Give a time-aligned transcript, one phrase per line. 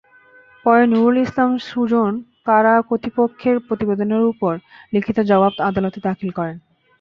[0.65, 2.13] পরে নুরুল ইসলাম সুজন
[2.47, 4.53] কারা কর্তৃপক্ষের প্রতিবেদনের ওপর
[4.93, 6.57] লিখিত জবাব আদালতে দাখিল করেন।